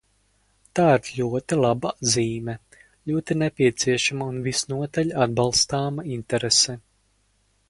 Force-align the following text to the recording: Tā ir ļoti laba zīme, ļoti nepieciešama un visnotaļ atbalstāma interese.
Tā 0.77 0.85
ir 0.99 1.09
ļoti 1.17 1.59
laba 1.59 1.91
zīme, 2.15 2.57
ļoti 3.11 3.39
nepieciešama 3.43 4.33
un 4.33 4.43
visnotaļ 4.49 5.15
atbalstāma 5.27 6.11
interese. 6.19 6.81